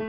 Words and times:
Hi, 0.00 0.04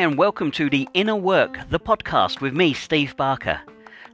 and 0.00 0.18
welcome 0.18 0.50
to 0.50 0.68
The 0.68 0.86
Inner 0.92 1.16
Work, 1.16 1.58
the 1.70 1.80
podcast 1.80 2.42
with 2.42 2.52
me, 2.52 2.74
Steve 2.74 3.16
Barker. 3.16 3.62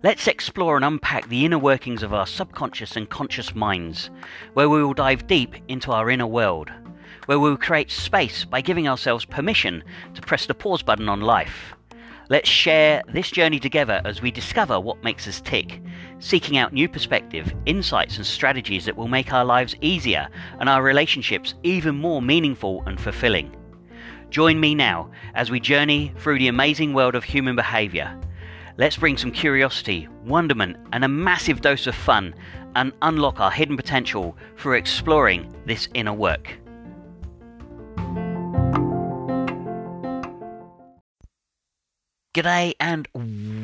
Let's 0.04 0.29
explore 0.29 0.77
and 0.77 0.85
unpack 0.85 1.29
the 1.29 1.45
inner 1.45 1.58
workings 1.58 2.04
of 2.04 2.14
our 2.14 2.29
subconscious 2.29 2.95
and 2.95 3.11
conscious 3.11 3.56
minds, 3.56 4.11
where 4.53 4.69
we 4.69 4.85
will 4.85 4.95
dive 4.95 5.27
deep 5.27 5.56
into 5.66 5.90
our 5.90 6.08
inner 6.08 6.28
world, 6.28 6.71
where 7.26 7.40
we 7.40 7.51
will 7.51 7.56
create 7.56 7.90
space 7.90 8.44
by 8.44 8.60
giving 8.60 8.87
ourselves 8.87 9.24
permission 9.24 9.83
to 10.15 10.22
press 10.22 10.46
the 10.46 10.54
pause 10.54 10.85
button 10.85 11.08
on 11.08 11.22
life. 11.22 11.74
Let's 12.31 12.49
share 12.49 13.03
this 13.13 13.31
journey 13.31 13.61
together 13.61 14.01
as 14.07 14.22
we 14.22 14.31
discover 14.31 14.81
what 14.81 15.04
makes 15.04 15.29
us 15.29 15.43
tick, 15.43 15.83
seeking 16.20 16.57
out 16.57 16.73
new 16.73 16.89
perspective, 16.89 17.52
insights, 17.66 18.16
and 18.16 18.25
strategies 18.25 18.87
that 18.87 18.97
will 18.97 19.09
make 19.09 19.34
our 19.34 19.45
lives 19.45 19.77
easier 19.83 20.29
and 20.59 20.66
our 20.66 20.83
relationships 20.83 21.55
even 21.65 21.95
more 21.95 22.23
meaningful 22.23 22.83
and 22.87 22.98
fulfilling. 22.98 23.55
Join 24.31 24.59
me 24.59 24.75
now 24.75 25.11
as 25.34 25.51
we 25.51 25.61
journey 25.61 26.15
through 26.17 26.39
the 26.39 26.48
amazing 26.48 26.95
world 26.95 27.15
of 27.15 27.25
human 27.25 27.57
behavior. 27.57 28.19
Let's 28.79 28.97
bring 28.97 29.19
some 29.19 29.31
curiosity, 29.31 30.09
wonderment, 30.25 30.79
and 30.95 31.05
a 31.05 31.09
massive 31.09 31.61
dose 31.61 31.87
of 31.87 31.95
fun 31.95 32.34
and 32.75 32.95
unlock 33.03 33.39
our 33.39 33.51
hidden 33.51 33.77
potential 33.77 34.34
through 34.56 34.79
exploring 34.79 35.55
this 35.67 35.89
inner 35.93 36.15
work. 36.15 36.59
G'day 42.34 42.74
and 42.80 43.06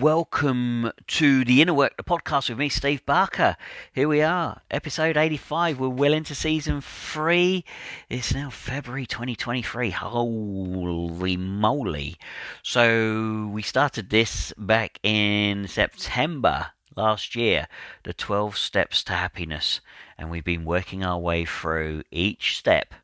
welcome 0.01 0.93
to 1.09 1.45
the 1.45 1.61
Inner 1.61 1.75
Work, 1.75 1.97
the 1.97 2.05
podcast 2.05 2.49
with 2.49 2.59
me, 2.61 2.69
Steve 2.69 3.05
Barker. 3.05 3.57
Here 3.93 4.07
we 4.07 4.23
are, 4.23 4.63
episode 4.71 5.17
85. 5.17 5.81
We're 5.81 5.89
well 5.89 6.13
into 6.13 6.37
season 6.37 6.81
three. 6.81 7.65
It's 8.09 8.33
now 8.33 8.49
February 8.49 9.07
2023. 9.07 9.91
Holy 9.91 11.37
moly. 11.37 12.17
So, 12.63 13.51
we 13.53 13.63
started 13.63 14.11
this 14.11 14.53
back 14.57 15.01
in 15.03 15.67
September 15.67 16.69
last 16.95 17.35
year, 17.35 17.67
the 18.05 18.15
12 18.15 18.57
steps 18.57 19.03
to 19.03 19.15
happiness. 19.15 19.81
And 20.17 20.31
we've 20.31 20.45
been 20.45 20.65
working 20.65 21.05
our 21.05 21.19
way 21.19 21.45
through 21.45 22.05
each 22.13 22.57
step 22.57 22.95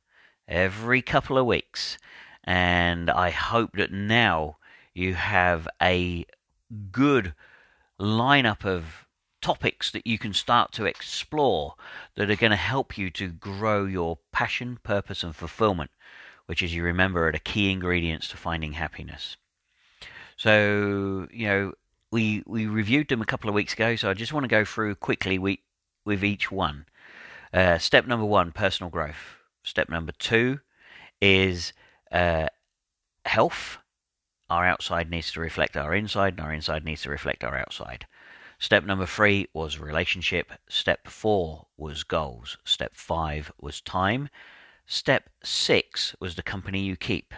every 0.46 1.02
couple 1.02 1.36
of 1.36 1.46
weeks. 1.46 1.98
And 2.44 3.10
I 3.10 3.30
hope 3.30 3.72
that 3.72 3.90
now 3.90 4.58
you 4.96 5.14
have 5.14 5.68
a 5.80 6.24
good 6.90 7.34
lineup 8.00 8.64
of 8.64 9.06
topics 9.42 9.90
that 9.90 10.06
you 10.06 10.18
can 10.18 10.32
start 10.32 10.72
to 10.72 10.86
explore 10.86 11.74
that 12.14 12.30
are 12.30 12.36
going 12.36 12.50
to 12.50 12.56
help 12.56 12.96
you 12.96 13.10
to 13.10 13.28
grow 13.28 13.84
your 13.84 14.18
passion, 14.32 14.78
purpose, 14.82 15.22
and 15.22 15.36
fulfillment, 15.36 15.90
which, 16.46 16.62
as 16.62 16.74
you 16.74 16.82
remember, 16.82 17.28
are 17.28 17.32
the 17.32 17.38
key 17.38 17.70
ingredients 17.70 18.28
to 18.28 18.36
finding 18.36 18.72
happiness. 18.72 19.36
So, 20.36 21.28
you 21.30 21.46
know, 21.46 21.72
we 22.10 22.42
we 22.46 22.66
reviewed 22.66 23.08
them 23.08 23.20
a 23.20 23.26
couple 23.26 23.48
of 23.48 23.54
weeks 23.54 23.74
ago, 23.74 23.96
so 23.96 24.10
I 24.10 24.14
just 24.14 24.32
want 24.32 24.44
to 24.44 24.48
go 24.48 24.64
through 24.64 24.94
quickly 24.96 25.38
we, 25.38 25.60
with 26.04 26.24
each 26.24 26.50
one. 26.50 26.86
Uh, 27.52 27.78
step 27.78 28.06
number 28.06 28.26
one, 28.26 28.52
personal 28.52 28.90
growth. 28.90 29.36
Step 29.62 29.88
number 29.88 30.12
two 30.12 30.60
is 31.20 31.72
uh, 32.10 32.48
health 33.24 33.78
our 34.48 34.64
outside 34.64 35.10
needs 35.10 35.32
to 35.32 35.40
reflect 35.40 35.76
our 35.76 35.94
inside, 35.94 36.34
and 36.34 36.40
our 36.40 36.52
inside 36.52 36.84
needs 36.84 37.02
to 37.02 37.10
reflect 37.10 37.44
our 37.44 37.56
outside. 37.56 38.06
Step 38.58 38.84
number 38.84 39.06
three 39.06 39.48
was 39.52 39.78
relationship. 39.78 40.52
Step 40.68 41.08
four 41.08 41.66
was 41.76 42.04
goals. 42.04 42.56
Step 42.64 42.94
five 42.94 43.52
was 43.60 43.80
time. 43.80 44.28
Step 44.86 45.28
six 45.42 46.14
was 46.20 46.36
the 46.36 46.42
company 46.42 46.80
you 46.80 46.96
keep. 46.96 47.34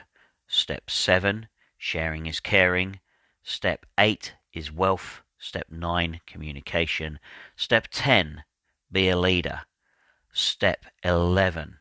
Step 0.46 0.90
seven, 0.90 1.48
sharing 1.76 2.26
is 2.26 2.40
caring. 2.40 3.00
Step 3.42 3.86
eight 3.98 4.34
is 4.52 4.70
wealth. 4.70 5.22
Step 5.38 5.66
nine, 5.70 6.20
communication. 6.26 7.20
Step 7.56 7.86
10, 7.90 8.42
be 8.90 9.08
a 9.08 9.16
leader. 9.16 9.62
Step 10.32 10.84
11, 11.04 11.78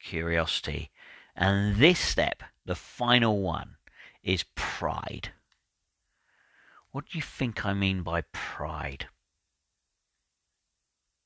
curiosity. 0.00 0.90
And 1.36 1.76
this 1.76 2.00
step, 2.00 2.42
the 2.64 2.74
final 2.74 3.40
one, 3.40 3.76
is 4.26 4.44
pride. 4.56 5.30
What 6.90 7.06
do 7.06 7.16
you 7.16 7.22
think 7.22 7.64
I 7.64 7.72
mean 7.72 8.02
by 8.02 8.22
pride? 8.32 9.06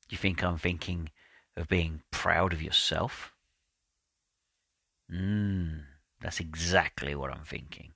Do 0.08 0.14
you 0.14 0.18
think 0.18 0.44
I'm 0.44 0.58
thinking 0.58 1.10
of 1.56 1.66
being 1.66 2.02
proud 2.10 2.52
of 2.52 2.62
yourself? 2.62 3.32
Mmm, 5.10 5.84
that's 6.20 6.40
exactly 6.40 7.14
what 7.14 7.32
I'm 7.32 7.44
thinking. 7.44 7.92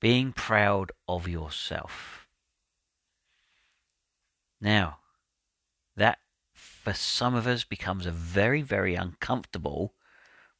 Being 0.00 0.32
proud 0.32 0.92
of 1.06 1.28
yourself. 1.28 2.26
Now, 4.62 4.98
that 5.96 6.18
for 6.54 6.94
some 6.94 7.34
of 7.34 7.46
us 7.46 7.64
becomes 7.64 8.06
a 8.06 8.10
very, 8.10 8.62
very 8.62 8.94
uncomfortable 8.94 9.92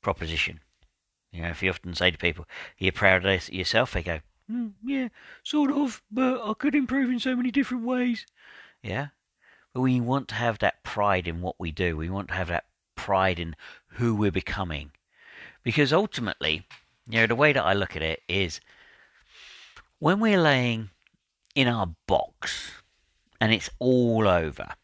proposition. 0.03 0.61
You 1.33 1.43
know, 1.43 1.49
if 1.49 1.63
you 1.63 1.71
often 1.71 1.95
say 1.95 2.11
to 2.11 2.19
people, 2.19 2.45
"Are 2.45 2.85
you 2.85 2.93
proud 2.93 3.25
of 3.25 3.49
yourself?" 3.51 3.93
They 3.93 4.03
go, 4.03 4.21
mm, 4.51 4.73
"Yeah, 4.83 5.09
sort 5.43 5.71
of, 5.71 6.03
but 6.11 6.43
I 6.45 6.55
could 6.55 6.75
improve 6.75 7.11
in 7.11 7.21
so 7.21 7.37
many 7.37 7.51
different 7.51 7.85
ways." 7.85 8.27
Yeah, 8.83 9.09
but 9.73 9.83
we 9.83 10.01
want 10.01 10.29
to 10.29 10.35
have 10.35 10.59
that 10.59 10.83
pride 10.83 11.29
in 11.29 11.41
what 11.41 11.57
we 11.59 11.71
do. 11.71 11.97
We 11.97 12.11
want 12.11 12.29
to 12.29 12.35
have 12.35 12.49
that 12.49 12.67
pride 12.97 13.39
in 13.39 13.55
who 13.95 14.15
we're 14.15 14.33
becoming, 14.33 14.91
because 15.63 15.93
ultimately, 15.93 16.67
you 17.09 17.21
know, 17.21 17.27
the 17.27 17.37
way 17.37 17.53
that 17.53 17.65
I 17.65 17.75
look 17.75 17.95
at 17.95 18.03
it 18.03 18.23
is 18.29 18.61
when 19.99 20.19
we're 20.19 20.41
laying 20.41 20.91
in 21.55 21.69
our 21.69 21.95
box 22.07 22.73
and 23.41 23.53
it's 23.53 23.71
all 23.79 24.27
over, 24.27 24.75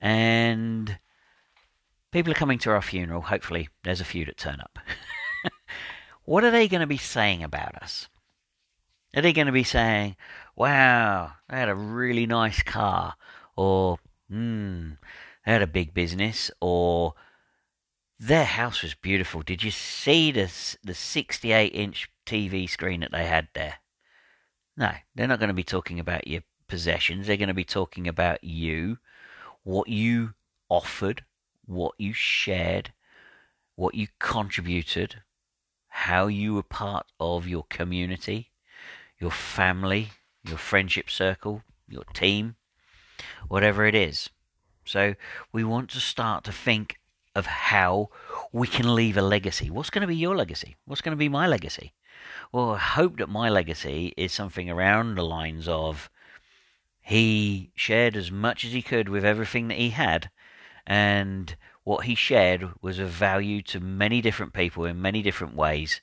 and 0.00 0.98
people 2.10 2.32
are 2.32 2.36
coming 2.36 2.58
to 2.60 2.70
our 2.70 2.82
funeral. 2.82 3.22
Hopefully, 3.22 3.68
there's 3.82 4.00
a 4.00 4.04
few 4.04 4.24
that 4.24 4.38
turn 4.38 4.60
up. 4.60 4.78
what 6.24 6.44
are 6.44 6.50
they 6.50 6.68
going 6.68 6.80
to 6.80 6.86
be 6.86 6.98
saying 6.98 7.42
about 7.42 7.74
us? 7.82 8.08
Are 9.14 9.22
they 9.22 9.32
going 9.32 9.46
to 9.46 9.52
be 9.52 9.64
saying, 9.64 10.16
wow, 10.56 11.32
they 11.48 11.56
had 11.56 11.68
a 11.68 11.74
really 11.74 12.26
nice 12.26 12.62
car, 12.62 13.14
or, 13.56 13.98
hmm, 14.28 14.90
they 15.44 15.52
had 15.52 15.62
a 15.62 15.66
big 15.66 15.92
business, 15.92 16.50
or 16.60 17.14
their 18.18 18.44
house 18.44 18.82
was 18.82 18.94
beautiful. 18.94 19.42
Did 19.42 19.62
you 19.62 19.70
see 19.70 20.30
the, 20.30 20.50
the 20.84 20.94
68 20.94 21.66
inch 21.74 22.08
TV 22.24 22.70
screen 22.70 23.00
that 23.00 23.10
they 23.12 23.26
had 23.26 23.48
there? 23.52 23.74
No, 24.76 24.92
they're 25.14 25.26
not 25.26 25.40
going 25.40 25.48
to 25.48 25.54
be 25.54 25.64
talking 25.64 25.98
about 25.98 26.28
your 26.28 26.42
possessions. 26.68 27.26
They're 27.26 27.36
going 27.36 27.48
to 27.48 27.54
be 27.54 27.64
talking 27.64 28.08
about 28.08 28.42
you, 28.44 28.98
what 29.64 29.88
you 29.88 30.34
offered, 30.68 31.24
what 31.66 31.94
you 31.98 32.12
shared, 32.12 32.92
what 33.76 33.94
you 33.94 34.06
contributed, 34.18 35.22
how 36.02 36.26
you 36.26 36.54
were 36.54 36.62
part 36.62 37.06
of 37.20 37.46
your 37.46 37.64
community, 37.70 38.50
your 39.18 39.30
family, 39.30 40.10
your 40.44 40.58
friendship 40.58 41.08
circle, 41.08 41.62
your 41.88 42.04
team, 42.12 42.56
whatever 43.46 43.86
it 43.86 43.94
is. 43.94 44.28
So 44.84 45.14
we 45.52 45.62
want 45.62 45.90
to 45.90 46.00
start 46.00 46.42
to 46.44 46.52
think 46.52 46.98
of 47.36 47.46
how 47.46 48.10
we 48.52 48.66
can 48.66 48.94
leave 48.94 49.16
a 49.16 49.22
legacy. 49.22 49.70
What's 49.70 49.90
going 49.90 50.02
to 50.02 50.08
be 50.08 50.16
your 50.16 50.36
legacy? 50.36 50.76
What's 50.86 51.02
going 51.02 51.12
to 51.12 51.24
be 51.24 51.28
my 51.28 51.46
legacy? 51.46 51.92
Well, 52.50 52.72
I 52.72 52.78
hope 52.78 53.18
that 53.18 53.28
my 53.28 53.48
legacy 53.48 54.12
is 54.16 54.32
something 54.32 54.68
around 54.68 55.14
the 55.14 55.24
lines 55.24 55.68
of 55.68 56.10
he 57.00 57.70
shared 57.74 58.16
as 58.16 58.30
much 58.30 58.64
as 58.64 58.72
he 58.72 58.82
could 58.82 59.08
with 59.08 59.24
everything 59.24 59.68
that 59.68 59.78
he 59.78 59.90
had, 59.90 60.30
and 60.86 61.56
what 61.84 62.04
he 62.04 62.14
shared 62.14 62.70
was 62.80 62.98
of 62.98 63.08
value 63.08 63.62
to 63.62 63.80
many 63.80 64.20
different 64.20 64.52
people 64.52 64.84
in 64.84 65.02
many 65.02 65.22
different 65.22 65.56
ways. 65.56 66.00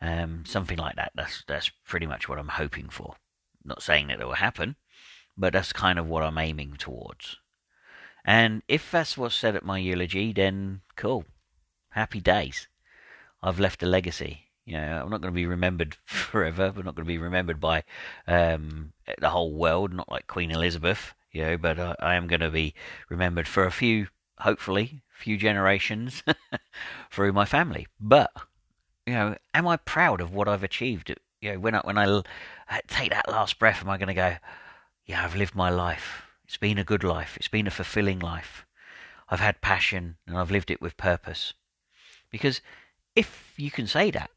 Um, 0.00 0.44
something 0.46 0.78
like 0.78 0.96
that. 0.96 1.12
That's 1.14 1.44
that's 1.46 1.70
pretty 1.86 2.06
much 2.06 2.28
what 2.28 2.38
I'm 2.38 2.48
hoping 2.48 2.88
for. 2.88 3.16
Not 3.64 3.82
saying 3.82 4.08
that 4.08 4.20
it 4.20 4.26
will 4.26 4.34
happen, 4.34 4.76
but 5.36 5.54
that's 5.54 5.72
kind 5.72 5.98
of 5.98 6.06
what 6.06 6.22
I'm 6.22 6.36
aiming 6.36 6.74
towards. 6.78 7.38
And 8.24 8.62
if 8.68 8.90
that's 8.90 9.16
what's 9.16 9.34
said 9.34 9.56
at 9.56 9.64
my 9.64 9.78
eulogy, 9.78 10.32
then 10.32 10.80
cool. 10.96 11.24
Happy 11.90 12.20
days. 12.20 12.68
I've 13.42 13.60
left 13.60 13.82
a 13.82 13.86
legacy. 13.86 14.44
You 14.64 14.78
know, 14.78 15.02
I'm 15.02 15.10
not 15.10 15.20
going 15.20 15.32
to 15.32 15.36
be 15.36 15.46
remembered 15.46 15.94
forever. 16.04 16.72
We're 16.74 16.82
not 16.82 16.94
going 16.94 17.04
to 17.04 17.12
be 17.12 17.18
remembered 17.18 17.60
by 17.60 17.84
um, 18.26 18.92
the 19.18 19.30
whole 19.30 19.54
world, 19.54 19.92
not 19.92 20.10
like 20.10 20.26
Queen 20.26 20.50
Elizabeth. 20.50 21.14
You 21.32 21.42
know, 21.42 21.56
but 21.58 21.78
I, 21.78 21.96
I 22.00 22.14
am 22.14 22.26
going 22.26 22.40
to 22.40 22.50
be 22.50 22.74
remembered 23.08 23.48
for 23.48 23.64
a 23.64 23.72
few, 23.72 24.08
hopefully, 24.38 25.02
few 25.14 25.36
generations 25.36 26.22
through 27.10 27.32
my 27.32 27.44
family. 27.44 27.86
But 27.98 28.30
you 29.06 29.14
know, 29.14 29.36
am 29.54 29.66
I 29.66 29.76
proud 29.76 30.20
of 30.20 30.34
what 30.34 30.48
I've 30.48 30.62
achieved? 30.62 31.14
You 31.40 31.52
know, 31.52 31.58
when 31.60 31.74
I 31.74 31.80
when 31.80 31.98
I 31.98 32.06
uh, 32.06 32.22
take 32.88 33.10
that 33.10 33.28
last 33.28 33.58
breath, 33.58 33.80
am 33.80 33.90
I 33.90 33.96
going 33.96 34.08
to 34.08 34.14
go, 34.14 34.36
yeah, 35.06 35.24
I've 35.24 35.36
lived 35.36 35.54
my 35.54 35.70
life. 35.70 36.22
It's 36.46 36.56
been 36.56 36.78
a 36.78 36.84
good 36.84 37.04
life. 37.04 37.36
It's 37.36 37.48
been 37.48 37.66
a 37.66 37.70
fulfilling 37.70 38.18
life. 38.18 38.66
I've 39.28 39.40
had 39.40 39.60
passion 39.60 40.16
and 40.26 40.36
I've 40.36 40.50
lived 40.50 40.70
it 40.70 40.80
with 40.80 40.96
purpose. 40.96 41.54
Because 42.30 42.60
if 43.14 43.54
you 43.56 43.70
can 43.70 43.86
say 43.86 44.10
that, 44.10 44.30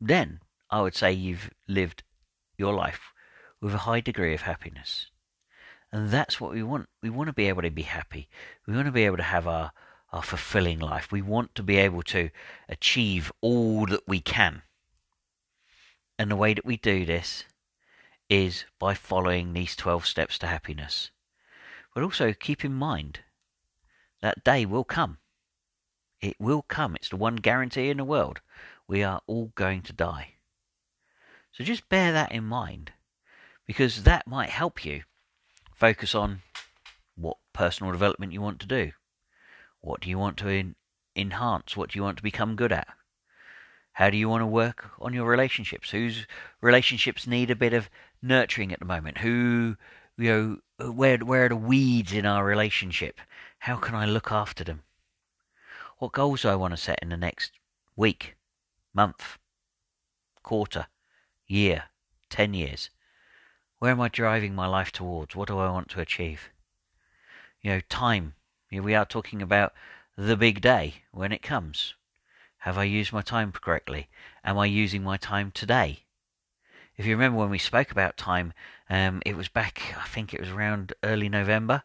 then 0.00 0.40
I 0.70 0.80
would 0.80 0.94
say 0.94 1.12
you've 1.12 1.50
lived 1.68 2.02
your 2.56 2.74
life 2.74 3.12
with 3.60 3.74
a 3.74 3.78
high 3.78 4.00
degree 4.00 4.34
of 4.34 4.42
happiness. 4.42 5.06
And 5.92 6.08
that's 6.10 6.40
what 6.40 6.52
we 6.52 6.62
want. 6.62 6.88
We 7.02 7.10
want 7.10 7.28
to 7.28 7.34
be 7.34 7.48
able 7.48 7.62
to 7.62 7.70
be 7.70 7.82
happy. 7.82 8.28
We 8.66 8.74
want 8.74 8.86
to 8.86 8.92
be 8.92 9.04
able 9.04 9.18
to 9.18 9.22
have 9.22 9.46
our, 9.46 9.72
our 10.10 10.22
fulfilling 10.22 10.78
life. 10.78 11.12
We 11.12 11.20
want 11.20 11.54
to 11.56 11.62
be 11.62 11.76
able 11.76 12.02
to 12.04 12.30
achieve 12.68 13.30
all 13.42 13.84
that 13.86 14.08
we 14.08 14.20
can. 14.20 14.62
And 16.18 16.30
the 16.30 16.36
way 16.36 16.54
that 16.54 16.64
we 16.64 16.78
do 16.78 17.04
this 17.04 17.44
is 18.30 18.64
by 18.78 18.94
following 18.94 19.52
these 19.52 19.76
12 19.76 20.06
steps 20.06 20.38
to 20.38 20.46
happiness. 20.46 21.10
But 21.94 22.02
also 22.02 22.32
keep 22.32 22.64
in 22.64 22.72
mind 22.72 23.20
that 24.22 24.44
day 24.44 24.64
will 24.64 24.84
come. 24.84 25.18
It 26.22 26.36
will 26.38 26.62
come. 26.62 26.94
It's 26.94 27.10
the 27.10 27.16
one 27.16 27.36
guarantee 27.36 27.90
in 27.90 27.98
the 27.98 28.04
world. 28.04 28.40
We 28.88 29.02
are 29.02 29.20
all 29.26 29.52
going 29.54 29.82
to 29.82 29.92
die. 29.92 30.34
So 31.52 31.64
just 31.64 31.88
bear 31.90 32.12
that 32.12 32.32
in 32.32 32.44
mind 32.44 32.92
because 33.66 34.04
that 34.04 34.26
might 34.26 34.48
help 34.48 34.84
you 34.84 35.02
focus 35.82 36.14
on 36.14 36.40
what 37.16 37.38
personal 37.52 37.90
development 37.90 38.32
you 38.32 38.40
want 38.40 38.60
to 38.60 38.68
do. 38.68 38.92
What 39.80 40.00
do 40.00 40.08
you 40.08 40.16
want 40.16 40.36
to 40.36 40.74
enhance? 41.16 41.76
What 41.76 41.90
do 41.90 41.98
you 41.98 42.04
want 42.04 42.18
to 42.18 42.22
become 42.22 42.54
good 42.54 42.70
at? 42.70 42.86
How 43.94 44.08
do 44.08 44.16
you 44.16 44.28
want 44.28 44.42
to 44.42 44.46
work 44.46 44.90
on 45.00 45.12
your 45.12 45.28
relationships? 45.28 45.90
Whose 45.90 46.24
relationships 46.60 47.26
need 47.26 47.50
a 47.50 47.56
bit 47.56 47.72
of 47.72 47.90
nurturing 48.22 48.72
at 48.72 48.78
the 48.78 48.84
moment? 48.84 49.18
Who, 49.18 49.76
you 50.16 50.60
know, 50.78 50.92
where 50.92 51.18
where 51.18 51.46
are 51.46 51.48
the 51.48 51.56
weeds 51.56 52.12
in 52.12 52.26
our 52.26 52.44
relationship? 52.44 53.18
How 53.58 53.74
can 53.74 53.96
I 53.96 54.06
look 54.06 54.30
after 54.30 54.62
them? 54.62 54.84
What 55.98 56.12
goals 56.12 56.42
do 56.42 56.48
I 56.50 56.54
want 56.54 56.74
to 56.74 56.76
set 56.76 57.00
in 57.02 57.08
the 57.08 57.16
next 57.16 57.50
week, 57.96 58.36
month, 58.94 59.36
quarter, 60.44 60.86
year, 61.48 61.86
ten 62.30 62.54
years? 62.54 62.88
Where 63.82 63.90
am 63.90 64.00
I 64.00 64.06
driving 64.06 64.54
my 64.54 64.68
life 64.68 64.92
towards? 64.92 65.34
What 65.34 65.48
do 65.48 65.58
I 65.58 65.68
want 65.68 65.88
to 65.88 66.00
achieve? 66.00 66.50
You 67.62 67.72
know, 67.72 67.80
time. 67.88 68.34
We 68.70 68.94
are 68.94 69.04
talking 69.04 69.42
about 69.42 69.72
the 70.16 70.36
big 70.36 70.60
day 70.60 71.02
when 71.10 71.32
it 71.32 71.42
comes. 71.42 71.94
Have 72.58 72.78
I 72.78 72.84
used 72.84 73.12
my 73.12 73.22
time 73.22 73.50
correctly? 73.50 74.08
Am 74.44 74.56
I 74.56 74.66
using 74.66 75.02
my 75.02 75.16
time 75.16 75.50
today? 75.50 76.04
If 76.96 77.06
you 77.06 77.16
remember 77.16 77.40
when 77.40 77.50
we 77.50 77.58
spoke 77.58 77.90
about 77.90 78.16
time, 78.16 78.52
um, 78.88 79.20
it 79.26 79.36
was 79.36 79.48
back, 79.48 79.96
I 80.00 80.06
think 80.06 80.32
it 80.32 80.38
was 80.38 80.50
around 80.50 80.92
early 81.02 81.28
November. 81.28 81.82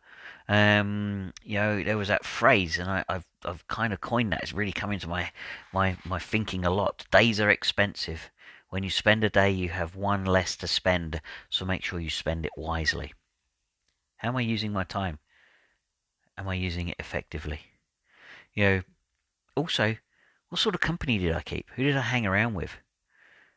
Um, 0.47 1.33
you 1.43 1.55
know, 1.55 1.81
there 1.81 1.97
was 1.97 2.09
that 2.09 2.25
phrase, 2.25 2.77
and 2.77 2.91
I, 2.91 3.05
have 3.09 3.25
I've 3.43 3.67
kind 3.69 3.91
of 3.91 4.01
coined 4.01 4.31
that. 4.33 4.43
It's 4.43 4.53
really 4.53 4.71
come 4.71 4.91
into 4.91 5.09
my, 5.09 5.31
my, 5.73 5.97
my 6.05 6.19
thinking 6.19 6.63
a 6.63 6.69
lot. 6.69 7.07
Days 7.09 7.39
are 7.39 7.50
expensive. 7.50 8.29
When 8.69 8.83
you 8.83 8.89
spend 8.89 9.23
a 9.23 9.29
day, 9.29 9.49
you 9.49 9.69
have 9.69 9.95
one 9.95 10.25
less 10.25 10.55
to 10.57 10.67
spend, 10.67 11.21
so 11.49 11.65
make 11.65 11.83
sure 11.83 11.99
you 11.99 12.09
spend 12.09 12.45
it 12.45 12.51
wisely. 12.57 13.13
How 14.17 14.29
am 14.29 14.37
I 14.37 14.41
using 14.41 14.73
my 14.73 14.83
time? 14.83 15.19
Am 16.37 16.47
I 16.47 16.55
using 16.55 16.89
it 16.89 16.97
effectively? 16.99 17.61
You 18.53 18.63
know, 18.63 18.81
also, 19.55 19.95
what 20.49 20.59
sort 20.59 20.75
of 20.75 20.81
company 20.81 21.17
did 21.17 21.33
I 21.33 21.41
keep? 21.41 21.69
Who 21.75 21.83
did 21.83 21.95
I 21.95 22.01
hang 22.01 22.25
around 22.25 22.55
with? 22.55 22.77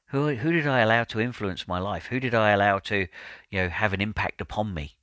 Who 0.08 0.34
who 0.34 0.52
did 0.52 0.66
I 0.66 0.80
allow 0.80 1.04
to 1.04 1.20
influence 1.20 1.68
my 1.68 1.78
life? 1.78 2.06
Who 2.06 2.18
did 2.18 2.34
I 2.34 2.50
allow 2.50 2.78
to, 2.80 3.06
you 3.50 3.62
know, 3.62 3.68
have 3.68 3.92
an 3.92 4.00
impact 4.00 4.40
upon 4.40 4.74
me? 4.74 4.96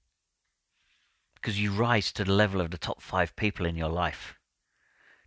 Because 1.36 1.62
you 1.62 1.72
rise 1.72 2.12
to 2.14 2.24
the 2.24 2.34
level 2.34 2.60
of 2.60 2.72
the 2.72 2.78
top 2.78 3.02
five 3.02 3.36
people 3.36 3.66
in 3.66 3.78
your 3.78 3.90
life. 3.90 4.38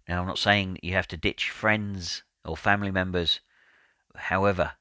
Now, 0.08 0.20
I'm 0.20 0.26
not 0.26 0.38
saying 0.38 0.78
you 0.82 0.94
have 0.94 1.08
to 1.08 1.16
ditch 1.16 1.50
friends 1.50 2.24
or 2.44 2.56
family 2.56 2.90
members. 2.90 3.40
However, 4.14 4.72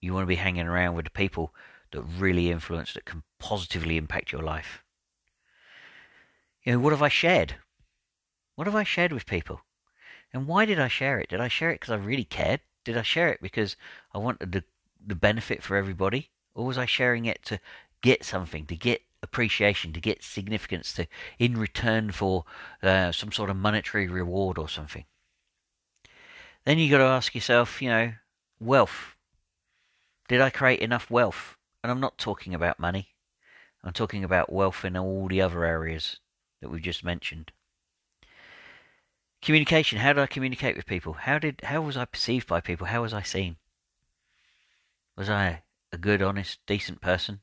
you 0.00 0.12
want 0.12 0.24
to 0.24 0.28
be 0.28 0.36
hanging 0.36 0.66
around 0.66 0.94
with 0.94 1.04
the 1.04 1.10
people 1.10 1.54
that 1.92 2.02
really 2.02 2.50
influence, 2.50 2.92
that 2.94 3.04
can 3.04 3.22
positively 3.38 3.96
impact 3.96 4.32
your 4.32 4.42
life. 4.42 4.82
You 6.62 6.72
know, 6.72 6.78
what 6.80 6.92
have 6.92 7.02
I 7.02 7.08
shared? 7.08 7.56
What 8.56 8.66
have 8.66 8.74
I 8.74 8.84
shared 8.84 9.12
with 9.12 9.26
people? 9.26 9.60
And 10.32 10.46
why 10.46 10.64
did 10.64 10.80
I 10.80 10.88
share 10.88 11.18
it? 11.20 11.28
Did 11.28 11.40
I 11.40 11.48
share 11.48 11.70
it 11.70 11.80
because 11.80 11.92
I 11.92 11.96
really 11.96 12.24
cared? 12.24 12.60
Did 12.84 12.96
I 12.96 13.02
share 13.02 13.28
it 13.28 13.40
because 13.40 13.76
I 14.12 14.18
wanted 14.18 14.52
the, 14.52 14.64
the 15.04 15.14
benefit 15.14 15.62
for 15.62 15.76
everybody? 15.76 16.30
Or 16.54 16.66
was 16.66 16.78
I 16.78 16.86
sharing 16.86 17.26
it 17.26 17.44
to 17.44 17.60
get 18.02 18.24
something, 18.24 18.66
to 18.66 18.76
get 18.76 19.02
appreciation, 19.22 19.92
to 19.92 20.00
get 20.00 20.22
significance, 20.22 20.92
to 20.94 21.06
in 21.38 21.56
return 21.56 22.10
for 22.12 22.44
uh, 22.82 23.12
some 23.12 23.32
sort 23.32 23.50
of 23.50 23.56
monetary 23.56 24.08
reward 24.08 24.58
or 24.58 24.68
something? 24.68 25.04
Then 26.64 26.78
you 26.78 26.90
got 26.90 26.98
to 26.98 27.04
ask 27.04 27.34
yourself, 27.34 27.80
you 27.80 27.88
know, 27.88 28.12
wealth. 28.60 29.16
Did 30.28 30.40
I 30.40 30.50
create 30.50 30.80
enough 30.80 31.10
wealth? 31.10 31.56
And 31.82 31.90
I'm 31.90 32.00
not 32.00 32.18
talking 32.18 32.54
about 32.54 32.80
money. 32.80 33.14
I'm 33.84 33.92
talking 33.92 34.24
about 34.24 34.52
wealth 34.52 34.84
in 34.84 34.96
all 34.96 35.28
the 35.28 35.40
other 35.40 35.64
areas 35.64 36.18
that 36.60 36.68
we've 36.68 36.82
just 36.82 37.04
mentioned. 37.04 37.52
Communication. 39.42 39.98
How 39.98 40.12
did 40.12 40.22
I 40.22 40.26
communicate 40.26 40.76
with 40.76 40.86
people? 40.86 41.12
How 41.12 41.38
did 41.38 41.60
how 41.62 41.82
was 41.82 41.96
I 41.96 42.04
perceived 42.04 42.48
by 42.48 42.60
people? 42.60 42.88
How 42.88 43.02
was 43.02 43.14
I 43.14 43.22
seen? 43.22 43.56
Was 45.16 45.30
I 45.30 45.62
a 45.92 45.98
good, 45.98 46.20
honest, 46.20 46.58
decent 46.66 47.00
person? 47.00 47.40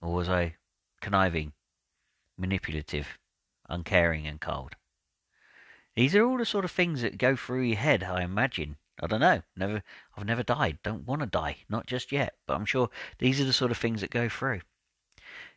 Or 0.00 0.12
was 0.12 0.28
I 0.28 0.56
conniving, 1.00 1.52
manipulative, 2.36 3.18
uncaring 3.68 4.26
and 4.26 4.40
cold? 4.40 4.74
These 5.94 6.16
are 6.16 6.24
all 6.24 6.38
the 6.38 6.44
sort 6.44 6.64
of 6.64 6.70
things 6.70 7.02
that 7.02 7.18
go 7.18 7.36
through 7.36 7.62
your 7.62 7.76
head, 7.76 8.02
I 8.02 8.22
imagine. 8.22 8.78
I 9.02 9.08
don't 9.08 9.20
know. 9.20 9.42
Never 9.56 9.82
I've 10.16 10.24
never 10.24 10.44
died. 10.44 10.78
Don't 10.84 11.04
want 11.06 11.22
to 11.22 11.26
die. 11.26 11.56
Not 11.68 11.86
just 11.86 12.12
yet. 12.12 12.36
But 12.46 12.54
I'm 12.54 12.64
sure 12.64 12.88
these 13.18 13.40
are 13.40 13.44
the 13.44 13.52
sort 13.52 13.72
of 13.72 13.78
things 13.78 14.00
that 14.00 14.10
go 14.10 14.28
through. 14.28 14.60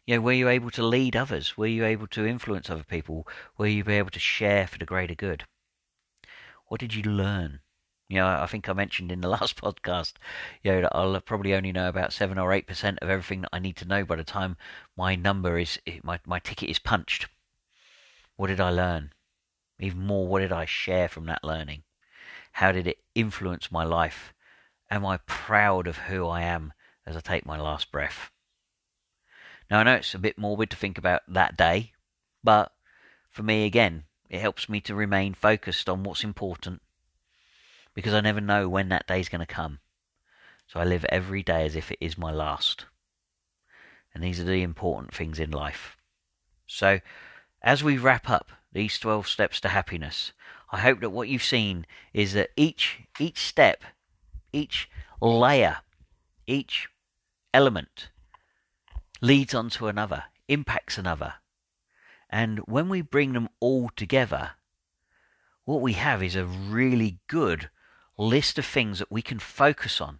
You 0.08 0.16
know, 0.16 0.22
were 0.22 0.32
you 0.32 0.50
able 0.50 0.72
to 0.72 0.84
lead 0.84 1.16
others? 1.16 1.56
Were 1.56 1.68
you 1.68 1.86
able 1.86 2.08
to 2.08 2.26
influence 2.26 2.70
other 2.70 2.84
people? 2.84 3.28
Were 3.58 3.68
you 3.68 3.84
able 3.88 4.10
to 4.10 4.20
share 4.20 4.66
for 4.66 4.80
the 4.80 4.86
greater 4.86 5.14
good? 5.14 5.46
What 6.68 6.80
did 6.80 6.96
you 6.96 7.04
learn? 7.04 7.60
You 8.08 8.18
know, 8.18 8.28
I 8.28 8.48
think 8.48 8.68
I 8.68 8.74
mentioned 8.74 9.12
in 9.12 9.22
the 9.22 9.30
last 9.38 9.62
podcast, 9.62 10.14
you 10.64 10.72
know, 10.72 10.82
that 10.82 10.96
I'll 10.96 11.22
probably 11.22 11.54
only 11.54 11.72
know 11.72 11.88
about 11.88 12.14
seven 12.14 12.40
or 12.40 12.52
eight 12.52 12.66
percent 12.66 12.98
of 13.04 13.10
everything 13.10 13.42
that 13.42 13.50
I 13.54 13.60
need 13.60 13.78
to 13.78 13.88
know 13.88 14.04
by 14.06 14.16
the 14.16 14.24
time 14.24 14.58
my 14.98 15.16
number 15.16 15.60
is 15.60 15.80
my 16.04 16.20
my 16.26 16.40
ticket 16.40 16.70
is 16.70 16.80
punched. 16.80 17.28
What 18.38 18.48
did 18.48 18.60
I 18.60 18.72
learn? 18.72 19.14
Even 19.80 20.06
more, 20.06 20.28
what 20.28 20.40
did 20.40 20.52
I 20.52 20.66
share 20.66 21.08
from 21.08 21.26
that 21.28 21.44
learning? 21.44 21.84
How 22.56 22.72
did 22.72 22.88
it 22.88 23.04
influence 23.14 23.70
my 23.70 23.84
life? 23.84 24.34
Am 24.90 25.06
I 25.06 25.18
proud 25.26 25.88
of 25.88 25.98
who 25.98 26.26
I 26.26 26.44
am 26.44 26.72
as 27.06 27.18
I 27.18 27.20
take 27.20 27.46
my 27.46 27.60
last 27.60 27.92
breath? 27.92 28.32
Now, 29.70 29.80
I 29.80 29.84
know 29.84 29.96
it's 29.96 30.16
a 30.16 30.20
bit 30.20 30.38
morbid 30.38 30.70
to 30.70 30.78
think 30.78 30.98
about 30.98 31.24
that 31.28 31.58
day, 31.58 31.92
but 32.46 32.72
for 33.30 33.44
me, 33.44 33.66
again, 33.66 34.06
it 34.30 34.40
helps 34.40 34.70
me 34.70 34.80
to 34.82 34.96
remain 34.96 35.34
focused 35.34 35.90
on 35.90 36.04
what's 36.04 36.24
important 36.24 36.82
because 37.94 38.14
I 38.14 38.22
never 38.22 38.40
know 38.40 38.70
when 38.70 38.88
that 38.88 39.06
day 39.06 39.20
is 39.20 39.28
going 39.28 39.46
to 39.46 39.46
come. 39.46 39.80
So 40.66 40.80
I 40.80 40.86
live 40.86 41.04
every 41.10 41.44
day 41.44 41.66
as 41.66 41.76
if 41.76 41.92
it 41.92 41.98
is 42.00 42.18
my 42.18 42.32
last. 42.32 42.86
And 44.14 44.24
these 44.24 44.40
are 44.40 44.46
the 44.46 44.64
important 44.64 45.14
things 45.14 45.42
in 45.42 45.52
life. 45.52 45.98
So, 46.68 47.02
as 47.62 47.84
we 47.84 47.98
wrap 47.98 48.30
up 48.30 48.54
these 48.72 48.98
12 48.98 49.28
steps 49.28 49.60
to 49.60 49.70
happiness, 49.70 50.32
I 50.72 50.80
hope 50.80 51.00
that 51.02 51.12
what 51.12 51.28
you've 51.28 51.44
seen 51.44 51.86
is 52.14 52.34
that 52.34 52.52
each 52.56 53.02
each 53.20 53.40
step, 53.40 53.84
each 54.52 54.90
layer, 55.22 55.78
each 56.48 56.90
element 57.54 58.10
leads 59.22 59.54
on 59.54 59.70
to 59.72 59.88
another, 59.88 60.26
impacts 60.48 60.98
another. 60.98 61.36
And 62.30 62.60
when 62.60 62.90
we 62.90 63.02
bring 63.02 63.34
them 63.34 63.50
all 63.60 63.90
together, 63.96 64.52
what 65.64 65.82
we 65.82 65.94
have 65.94 66.22
is 66.22 66.36
a 66.36 66.46
really 66.46 67.20
good 67.28 67.70
list 68.18 68.58
of 68.58 68.66
things 68.66 69.00
that 69.00 69.12
we 69.12 69.22
can 69.22 69.40
focus 69.40 70.02
on, 70.02 70.20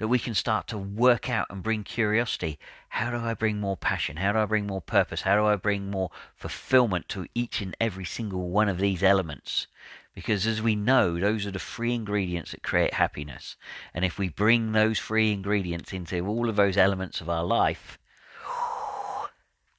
that 0.00 0.08
we 0.08 0.18
can 0.18 0.32
start 0.32 0.66
to 0.66 0.78
work 0.78 1.28
out 1.28 1.46
and 1.50 1.62
bring 1.62 1.84
curiosity. 1.84 2.58
How 2.88 3.10
do 3.10 3.18
I 3.18 3.34
bring 3.34 3.60
more 3.60 3.76
passion? 3.76 4.16
How 4.16 4.32
do 4.32 4.38
I 4.38 4.46
bring 4.46 4.66
more 4.66 4.80
purpose? 4.80 5.20
How 5.20 5.36
do 5.36 5.44
I 5.44 5.56
bring 5.56 5.90
more 5.90 6.10
fulfillment 6.34 7.06
to 7.10 7.26
each 7.34 7.60
and 7.60 7.76
every 7.78 8.06
single 8.06 8.48
one 8.48 8.70
of 8.70 8.78
these 8.78 9.02
elements? 9.02 9.66
Because 10.14 10.46
as 10.46 10.62
we 10.62 10.74
know, 10.74 11.18
those 11.18 11.44
are 11.44 11.50
the 11.50 11.58
three 11.58 11.94
ingredients 11.94 12.52
that 12.52 12.62
create 12.62 12.94
happiness. 12.94 13.56
And 13.92 14.02
if 14.02 14.18
we 14.18 14.30
bring 14.30 14.72
those 14.72 14.98
three 14.98 15.34
ingredients 15.34 15.92
into 15.92 16.26
all 16.26 16.48
of 16.48 16.56
those 16.56 16.78
elements 16.78 17.20
of 17.20 17.28
our 17.28 17.44
life, 17.44 17.98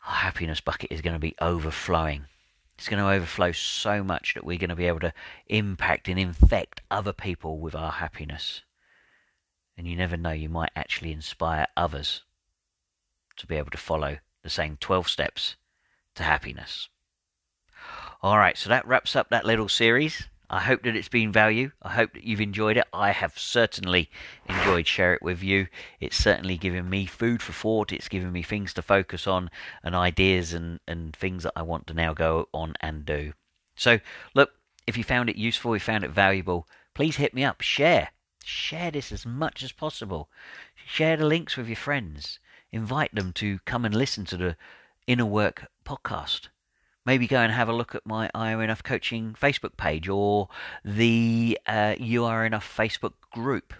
our 0.06 0.18
happiness 0.18 0.62
bucket 0.62 0.92
is 0.92 1.02
going 1.02 1.16
to 1.16 1.20
be 1.20 1.34
overflowing. 1.42 2.26
It's 2.78 2.88
going 2.88 3.02
to 3.02 3.10
overflow 3.10 3.54
so 3.54 4.04
much 4.04 4.36
that 4.36 4.46
we're 4.46 4.60
going 4.60 4.70
to 4.70 4.76
be 4.76 4.86
able 4.86 5.00
to 5.00 5.14
impact 5.48 6.08
and 6.08 6.20
infect 6.20 6.82
other 6.92 7.12
people 7.12 7.58
with 7.58 7.74
our 7.74 7.94
happiness. 7.94 8.62
And 9.82 9.90
you 9.90 9.96
never 9.96 10.16
know, 10.16 10.30
you 10.30 10.48
might 10.48 10.70
actually 10.76 11.12
inspire 11.12 11.66
others 11.76 12.22
to 13.36 13.48
be 13.48 13.56
able 13.56 13.72
to 13.72 13.80
follow 13.80 14.20
the 14.44 14.50
same 14.52 14.78
12 14.80 15.10
steps 15.10 15.56
to 16.14 16.22
happiness. 16.22 16.88
All 18.22 18.38
right, 18.38 18.56
so 18.56 18.70
that 18.70 18.86
wraps 18.86 19.16
up 19.16 19.32
that 19.32 19.44
little 19.44 19.68
series. 19.68 20.28
I 20.52 20.60
hope 20.60 20.84
that 20.84 20.96
it's 20.96 21.10
been 21.10 21.32
value. 21.32 21.72
I 21.82 21.94
hope 21.94 22.14
that 22.14 22.24
you've 22.24 22.42
enjoyed 22.42 22.78
it. 22.78 22.86
I 22.94 23.10
have 23.10 23.40
certainly 23.40 24.12
enjoyed 24.48 24.86
share 24.86 25.16
it 25.16 25.24
with 25.24 25.42
you. 25.42 25.66
It's 26.00 26.16
certainly 26.16 26.58
given 26.58 26.88
me 26.88 27.08
food 27.08 27.42
for 27.42 27.52
thought. 27.52 27.92
It's 27.92 28.08
given 28.08 28.32
me 28.32 28.44
things 28.44 28.76
to 28.76 28.84
focus 28.84 29.26
on 29.26 29.50
and 29.82 29.96
ideas 29.96 30.54
and, 30.54 30.80
and 30.88 31.16
things 31.16 31.42
that 31.42 31.54
I 31.56 31.64
want 31.64 31.88
to 31.88 31.96
now 31.96 32.14
go 32.14 32.50
on 32.54 32.76
and 32.82 33.04
do. 33.04 33.34
So, 33.76 34.00
look, 34.36 34.52
if 34.86 34.96
you 34.96 35.04
found 35.04 35.32
it 35.32 35.38
useful, 35.38 35.74
if 35.74 35.82
you 35.82 35.92
found 35.92 36.04
it 36.04 36.12
valuable, 36.12 36.68
please 36.94 37.16
hit 37.16 37.34
me 37.34 37.44
up. 37.44 37.62
Share. 37.62 38.10
Share 38.44 38.92
this 38.92 39.12
as 39.12 39.26
much 39.26 39.64
as 39.64 39.72
possible. 39.72 40.30
Share 40.86 41.18
the 41.18 41.26
links 41.26 41.58
with 41.58 41.68
your 41.68 41.76
friends. 41.76 42.40
Invite 42.72 43.14
them 43.14 43.34
to 43.34 43.60
come 43.66 43.86
and 43.86 43.94
listen 43.94 44.26
to 44.26 44.38
the 44.38 44.58
Inner 45.08 45.26
Work 45.26 45.68
podcast 45.86 46.48
maybe 47.06 47.28
go 47.28 47.40
and 47.40 47.52
have 47.52 47.70
a 47.70 47.74
look 47.74 47.96
at 47.96 48.06
my 48.06 48.30
I 48.34 48.52
Am 48.52 48.62
Enough 48.62 48.84
Coaching 48.84 49.36
Facebook 49.40 49.78
page 49.78 50.08
or 50.08 50.50
the 50.84 51.58
uh, 51.68 51.96
You 52.00 52.26
Are 52.26 52.46
Enough 52.46 52.78
Facebook 52.78 53.14
group. 53.32 53.74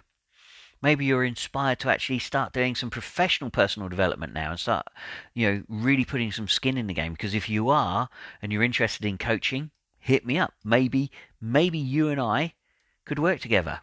Maybe 0.82 1.04
you're 1.04 1.24
inspired 1.24 1.78
to 1.80 1.90
actually 1.90 2.18
start 2.18 2.52
doing 2.52 2.74
some 2.74 2.90
professional 2.90 3.50
personal 3.50 3.88
development 3.88 4.32
now 4.32 4.50
and 4.50 4.58
start, 4.58 4.86
you 5.32 5.46
know, 5.46 5.62
really 5.68 6.04
putting 6.04 6.32
some 6.32 6.48
skin 6.48 6.76
in 6.76 6.88
the 6.88 6.94
game. 6.94 7.12
Because 7.12 7.34
if 7.34 7.48
you 7.48 7.68
are 7.68 8.08
and 8.40 8.52
you're 8.52 8.64
interested 8.64 9.06
in 9.06 9.16
coaching, 9.16 9.70
hit 10.00 10.26
me 10.26 10.38
up. 10.38 10.54
Maybe, 10.64 11.12
maybe 11.40 11.78
you 11.78 12.08
and 12.08 12.20
I 12.20 12.54
could 13.04 13.20
work 13.20 13.38
together. 13.38 13.82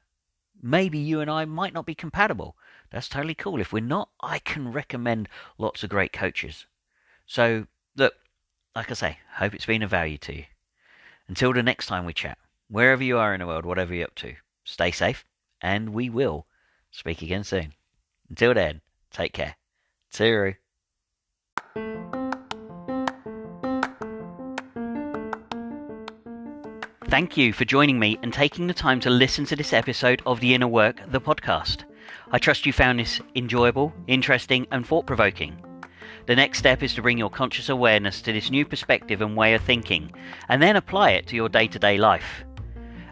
Maybe 0.61 0.99
you 0.99 1.21
and 1.21 1.29
I 1.29 1.45
might 1.45 1.73
not 1.73 1.85
be 1.85 1.95
compatible. 1.95 2.55
That's 2.91 3.07
totally 3.07 3.35
cool. 3.35 3.61
If 3.61 3.71
we're 3.71 3.81
not, 3.81 4.09
I 4.21 4.39
can 4.39 4.71
recommend 4.71 5.29
lots 5.57 5.83
of 5.83 5.89
great 5.89 6.11
coaches. 6.11 6.65
So, 7.25 7.67
look, 7.95 8.13
like 8.75 8.89
I 8.91 8.93
say, 8.93 9.19
hope 9.35 9.53
it's 9.53 9.65
been 9.65 9.83
of 9.83 9.89
value 9.89 10.17
to 10.19 10.35
you. 10.35 10.45
Until 11.27 11.53
the 11.53 11.63
next 11.63 11.85
time 11.85 12.05
we 12.05 12.13
chat, 12.13 12.37
wherever 12.67 13.03
you 13.03 13.17
are 13.17 13.33
in 13.33 13.39
the 13.39 13.47
world, 13.47 13.65
whatever 13.65 13.93
you're 13.93 14.07
up 14.07 14.15
to, 14.15 14.35
stay 14.63 14.91
safe, 14.91 15.25
and 15.61 15.93
we 15.93 16.09
will 16.09 16.47
speak 16.91 17.21
again 17.21 17.43
soon. 17.43 17.73
Until 18.29 18.53
then, 18.53 18.81
take 19.11 19.33
care. 19.33 19.55
Tooroo. 20.11 20.55
Thank 27.09 27.37
you 27.37 27.53
for 27.53 27.65
joining 27.65 27.97
me 27.97 28.19
and 28.21 28.31
taking 28.31 28.67
the 28.67 28.73
time 28.73 28.99
to 28.99 29.09
listen 29.09 29.43
to 29.45 29.55
this 29.55 29.73
episode 29.73 30.21
of 30.27 30.39
The 30.39 30.53
Inner 30.53 30.67
Work, 30.67 31.01
the 31.07 31.19
podcast. 31.19 31.85
I 32.31 32.37
trust 32.37 32.67
you 32.67 32.71
found 32.71 32.99
this 32.99 33.19
enjoyable, 33.33 33.91
interesting, 34.05 34.67
and 34.71 34.85
thought 34.85 35.07
provoking. 35.07 35.57
The 36.27 36.35
next 36.35 36.59
step 36.59 36.83
is 36.83 36.93
to 36.93 37.01
bring 37.01 37.17
your 37.17 37.31
conscious 37.31 37.67
awareness 37.67 38.21
to 38.21 38.31
this 38.31 38.51
new 38.51 38.63
perspective 38.63 39.21
and 39.21 39.35
way 39.35 39.55
of 39.55 39.63
thinking, 39.63 40.11
and 40.49 40.61
then 40.61 40.75
apply 40.75 41.13
it 41.13 41.25
to 41.27 41.35
your 41.35 41.49
day 41.49 41.65
to 41.69 41.79
day 41.79 41.97
life. 41.97 42.43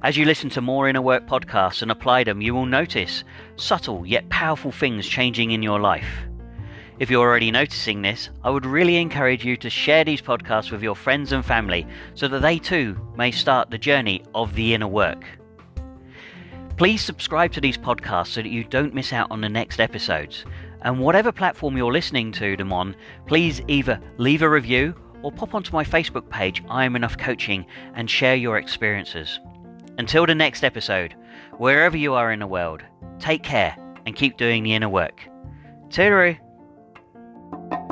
As 0.03 0.15
you 0.15 0.25
listen 0.25 0.51
to 0.51 0.61
more 0.61 0.87
inner 0.87 1.01
work 1.01 1.25
podcasts 1.25 1.81
and 1.81 1.89
apply 1.89 2.23
them, 2.23 2.39
you 2.39 2.53
will 2.53 2.67
notice 2.67 3.23
subtle 3.55 4.05
yet 4.05 4.29
powerful 4.29 4.71
things 4.71 5.07
changing 5.07 5.49
in 5.49 5.63
your 5.63 5.79
life. 5.79 6.27
If 6.99 7.11
you're 7.11 7.21
already 7.21 7.51
noticing 7.51 8.01
this, 8.01 8.31
I 8.43 8.49
would 8.49 8.65
really 8.65 8.97
encourage 8.97 9.45
you 9.45 9.55
to 9.57 9.69
share 9.69 10.03
these 10.03 10.21
podcasts 10.21 10.71
with 10.71 10.81
your 10.81 10.95
friends 10.95 11.31
and 11.31 11.45
family 11.45 11.85
so 12.15 12.27
that 12.27 12.41
they 12.41 12.57
too 12.57 12.97
may 13.15 13.29
start 13.29 13.69
the 13.69 13.77
journey 13.77 14.23
of 14.33 14.55
the 14.55 14.73
inner 14.73 14.87
work. 14.87 15.23
Please 16.75 17.03
subscribe 17.03 17.51
to 17.53 17.61
these 17.61 17.77
podcasts 17.77 18.29
so 18.29 18.41
that 18.41 18.49
you 18.49 18.63
don't 18.63 18.95
miss 18.95 19.13
out 19.13 19.29
on 19.29 19.41
the 19.41 19.49
next 19.49 19.79
episodes. 19.79 20.43
And 20.81 20.99
whatever 20.99 21.31
platform 21.31 21.77
you're 21.77 21.93
listening 21.93 22.31
to 22.33 22.57
them 22.57 22.73
on, 22.73 22.95
please 23.27 23.61
either 23.67 23.99
leave 24.17 24.41
a 24.41 24.49
review 24.49 24.95
or 25.21 25.31
pop 25.31 25.53
onto 25.53 25.73
my 25.73 25.83
Facebook 25.83 26.27
page, 26.29 26.63
I 26.67 26.85
Am 26.85 26.95
Enough 26.95 27.17
Coaching, 27.19 27.65
and 27.93 28.09
share 28.09 28.35
your 28.35 28.57
experiences. 28.57 29.39
Until 29.99 30.25
the 30.25 30.35
next 30.35 30.63
episode, 30.63 31.15
wherever 31.57 31.97
you 31.97 32.15
are 32.15 32.31
in 32.31 32.39
the 32.39 32.47
world, 32.47 32.81
take 33.19 33.43
care 33.43 33.75
and 34.07 34.15
keep 34.15 34.37
doing 34.37 34.63
the 34.63 34.73
inner 34.73 34.89
work. 34.89 35.21
Toodaloo! 35.89 36.37
Thank 37.51 37.71
you. 37.73 37.86